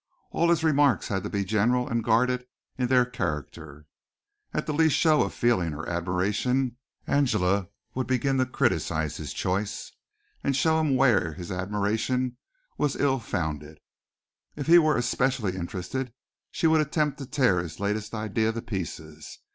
All 0.31 0.49
his 0.49 0.63
remarks 0.63 1.09
had 1.09 1.21
to 1.21 1.29
be 1.29 1.45
general 1.45 1.87
and 1.87 2.03
guarded 2.03 2.47
in 2.75 2.87
their 2.87 3.05
character. 3.05 3.85
At 4.51 4.65
the 4.65 4.73
least 4.73 4.95
show 4.95 5.21
of 5.21 5.31
feeling 5.31 5.75
or 5.75 5.87
admiration 5.87 6.77
Angela 7.05 7.69
would 7.93 8.07
begin 8.07 8.39
to 8.39 8.47
criticize 8.47 9.17
his 9.17 9.31
choice 9.31 9.91
and 10.43 10.55
to 10.55 10.59
show 10.59 10.79
him 10.79 10.95
wherein 10.97 11.35
his 11.35 11.51
admiration 11.51 12.37
was 12.79 12.95
ill 12.95 13.19
founded. 13.19 13.79
If 14.55 14.65
he 14.65 14.79
were 14.79 14.97
especially 14.97 15.55
interested 15.55 16.11
she 16.49 16.65
would 16.65 16.81
attempt 16.81 17.19
to 17.19 17.27
tear 17.27 17.59
his 17.59 17.79
latest 17.79 18.15
ideal 18.15 18.51
to 18.53 18.61
pieces. 18.63 19.37